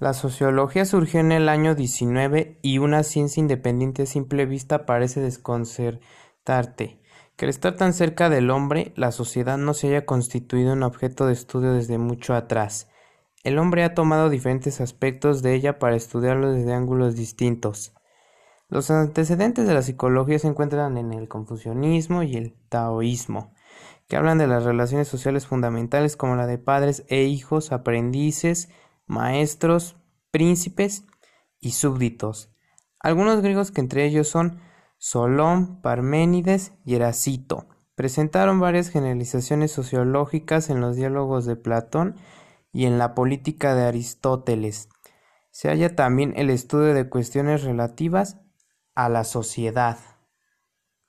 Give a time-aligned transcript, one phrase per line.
[0.00, 5.20] La sociología surgió en el año diecinueve y una ciencia independiente a simple vista parece
[5.20, 7.00] desconcertarte.
[7.34, 11.26] Que al estar tan cerca del hombre, la sociedad no se haya constituido un objeto
[11.26, 12.88] de estudio desde mucho atrás.
[13.42, 17.92] El hombre ha tomado diferentes aspectos de ella para estudiarlo desde ángulos distintos.
[18.68, 23.52] Los antecedentes de la psicología se encuentran en el confucianismo y el taoísmo,
[24.06, 28.68] que hablan de las relaciones sociales fundamentales como la de padres e hijos, aprendices,
[29.08, 29.96] maestros,
[30.30, 31.04] príncipes
[31.60, 32.50] y súbditos.
[33.00, 34.60] Algunos griegos que entre ellos son
[34.98, 37.66] Solón, Parménides y Heracito
[37.98, 42.14] presentaron varias generalizaciones sociológicas en los diálogos de Platón
[42.72, 44.88] y en la política de Aristóteles.
[45.50, 48.38] Se halla también el estudio de cuestiones relativas
[48.94, 49.98] a la sociedad.